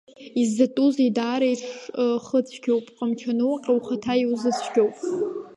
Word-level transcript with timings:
Изӡатәузеи, 0.41 1.09
даара 1.17 1.47
иҽхыцәгьоуп, 1.53 2.85
ҟамч 2.97 3.19
ануҟьа 3.31 3.71
ухаҭа 3.77 4.13
иузыцәгьоуп. 4.21 4.95